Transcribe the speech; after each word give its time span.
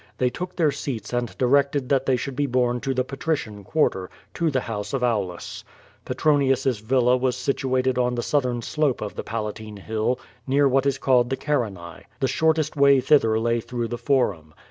They 0.17 0.31
took 0.31 0.55
their 0.55 0.71
seats 0.71 1.13
and 1.13 1.37
directed 1.37 1.89
that 1.89 2.07
they 2.07 2.15
should 2.15 2.35
be 2.35 2.47
home 2.51 2.79
to 2.79 2.95
the 2.95 3.03
Patrician 3.03 3.63
Quarter, 3.63 4.09
to 4.33 4.49
the 4.49 4.61
house 4.61 4.93
of 4.93 5.03
Aulus. 5.03 5.63
Petronius's 6.05 6.79
villa 6.79 7.15
was 7.15 7.37
situated 7.37 7.99
on 7.99 8.15
the 8.15 8.23
southern 8.23 8.63
slope 8.63 9.01
of 9.01 9.13
the 9.13 9.23
Palatine 9.23 9.77
hill 9.77 10.19
near 10.47 10.67
what 10.67 10.87
is 10.87 10.97
called 10.97 11.29
the 11.29 11.37
Carinae. 11.37 12.05
The 12.19 12.27
shortest 12.27 12.75
way 12.75 12.99
thither 12.99 13.39
lay 13.39 13.61
through 13.61 13.89
the 13.89 13.99
Forum. 13.99 14.55